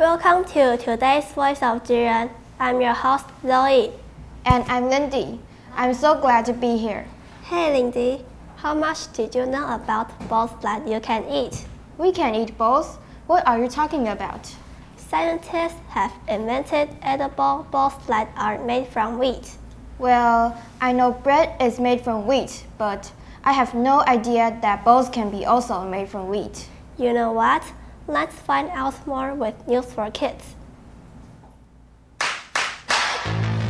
[0.00, 2.30] Welcome to today's Voice of Jiren.
[2.58, 3.92] I'm your host Zoe.
[4.46, 5.38] And I'm Lindy.
[5.74, 7.06] I'm so glad to be here.
[7.42, 8.24] Hey Lindy,
[8.56, 11.66] how much did you know about balls that you can eat?
[11.98, 12.96] We can eat balls?
[13.26, 14.50] What are you talking about?
[14.96, 19.58] Scientists have invented edible balls that are made from wheat.
[19.98, 23.12] Well, I know bread is made from wheat, but
[23.44, 26.68] I have no idea that balls can be also made from wheat.
[26.96, 27.62] You know what?
[28.09, 30.55] Let's find out more with News for Kids.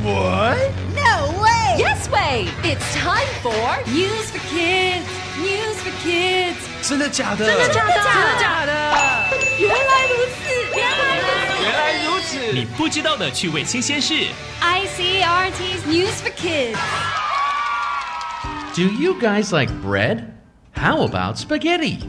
[0.03, 0.71] What?
[0.93, 1.77] No way!
[1.79, 2.47] Yes way!
[2.63, 3.51] It's time for
[3.89, 5.05] News for Kids.
[5.39, 6.57] News for Kids.
[6.87, 7.45] 真的假的？
[7.45, 7.93] 真的假的？
[7.93, 8.71] 真的假的？
[9.57, 10.37] 原来如此，
[10.75, 11.63] 原来如此。
[11.63, 12.53] 原来如此！
[12.53, 14.27] 你不知道的趣味新鲜事。
[14.61, 16.77] ICRT's News for Kids.
[18.75, 20.33] Do you guys like bread?
[20.75, 21.99] How about spaghetti?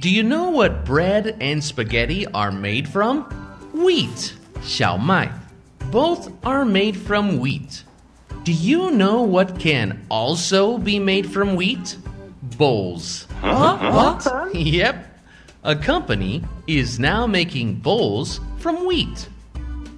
[0.00, 3.24] Do you know what bread and spaghetti are made from?
[3.72, 5.30] Wheat, 小麦.
[5.90, 7.84] Both are made from wheat.
[8.44, 11.96] Do you know what can also be made from wheat?
[12.58, 13.26] Bowls.
[13.40, 14.26] What?
[14.54, 15.06] Yep.
[15.64, 19.28] A company is now making bowls from wheat.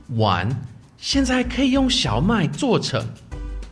[0.09, 0.57] One,
[0.97, 3.05] 现在可以用小麦做成.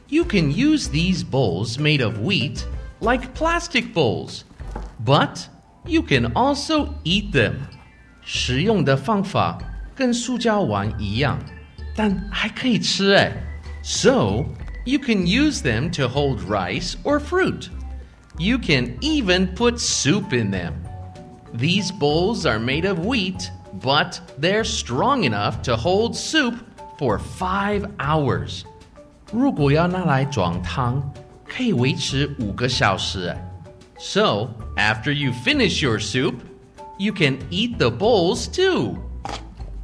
[0.09, 2.65] You can use these bowls made of wheat
[3.01, 4.45] like plastic bowls,
[5.05, 5.49] but
[5.85, 7.55] you can also eat them.
[8.23, 9.59] 食用的方法
[9.95, 11.39] 跟塑胶碗一样，
[11.95, 13.33] 但还可以吃哎。
[13.83, 14.47] So
[14.85, 17.69] you can use them to hold rice or fruit.
[18.39, 20.73] You can even put soup in them.
[21.57, 23.49] These bowls are made of wheat,
[23.81, 26.55] but they're strong enough to hold soup
[26.99, 28.62] for five hours.
[29.33, 31.03] 如果要拿来装汤，
[31.49, 33.50] 可以维持五个小时哎。
[34.02, 36.42] So after you finish your soup,
[36.98, 39.00] you can eat the bowls too.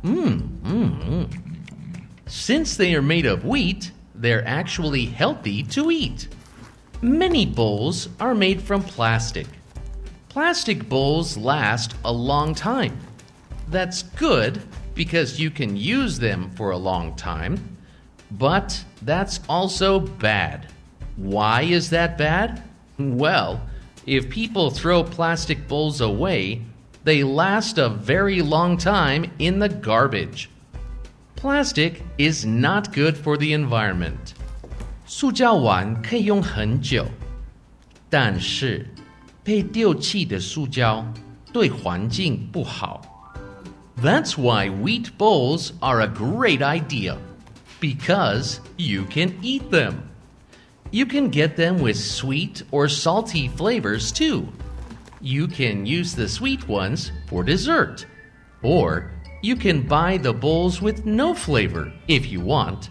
[0.04, 1.40] Mmm, mmm, mmm.
[2.26, 6.30] Since they are made of wheat, they're actually healthy to eat.
[7.04, 9.46] Many bowls are made from plastic.
[10.30, 12.98] Plastic bowls last a long time.
[13.68, 14.64] That's good
[14.96, 17.78] because you can use them for a long time,
[18.32, 20.68] but that's also bad.
[21.18, 22.64] Why is that bad?
[22.98, 23.62] Well,
[24.07, 26.63] if people throw plastic bowls away,
[27.05, 30.49] they last a very long time in the garbage.
[31.37, 34.35] Plastic is not good for the environment.
[35.07, 37.07] 塑胶碗可以用很久，
[38.09, 38.87] 但是
[39.43, 41.05] 被丢弃的塑胶
[41.53, 43.03] 对环境不好。
[44.01, 47.17] That's why wheat bowls are a great idea
[47.81, 49.95] because you can eat them.
[50.91, 54.47] You can get them with sweet or salty flavors too.
[55.21, 58.05] You can use the sweet ones for dessert.
[58.63, 59.11] Or
[59.43, 62.91] you can buy the bowls with no flavor if you want.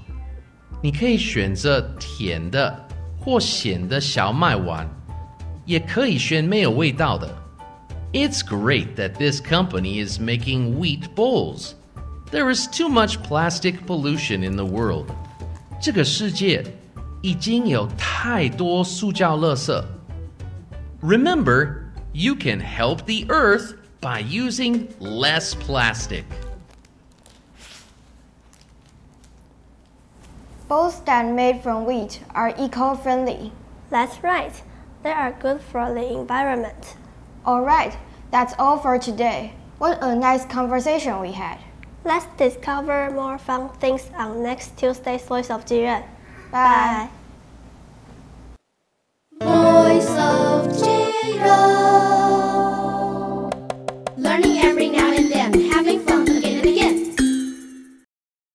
[0.82, 2.88] 你可以选择甜的
[3.20, 4.90] 或咸的小麦碗，
[5.66, 7.38] 也可以选没有味道的。
[8.14, 11.76] It's great that this company is making wheat bowls.
[12.32, 15.06] There is too much plastic pollution in the world.
[15.80, 16.64] 这个世界
[17.22, 19.84] 已经有太多塑胶垃圾。
[21.02, 26.26] Remember, you can help the earth by using less plastic.
[30.68, 33.52] Bowls that made from wheat are eco-friendly.
[33.90, 34.54] That's right.
[35.04, 36.96] They are good for the environment.
[37.44, 37.98] All right,
[38.32, 39.54] that's all for today.
[39.80, 41.58] What a nice conversation we had.
[42.06, 46.04] Let's discover more fun things on next Tuesday's Voice of Jiren.
[46.51, 47.09] Bye.
[49.41, 51.06] Voice of Jiren.